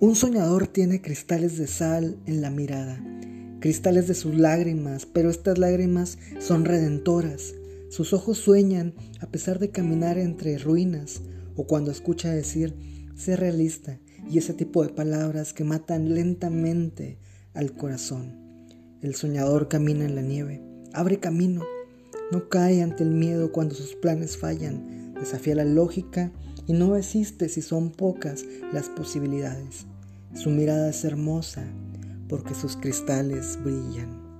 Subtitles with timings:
[0.00, 2.98] Un soñador tiene cristales de sal en la mirada,
[3.60, 7.52] cristales de sus lágrimas, pero estas lágrimas son redentoras.
[7.90, 11.20] Sus ojos sueñan a pesar de caminar entre ruinas
[11.54, 12.74] o cuando escucha decir,
[13.14, 17.18] sé realista y ese tipo de palabras que matan lentamente
[17.52, 18.38] al corazón.
[19.02, 20.62] El soñador camina en la nieve,
[20.94, 21.62] abre camino,
[22.32, 26.32] no cae ante el miedo cuando sus planes fallan, desafía la lógica
[26.70, 29.86] y no existe si son pocas las posibilidades.
[30.34, 31.64] Su mirada es hermosa
[32.28, 34.30] porque sus cristales brillan.